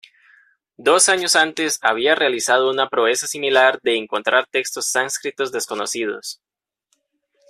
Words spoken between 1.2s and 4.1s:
antes había realizado una proeza similar, de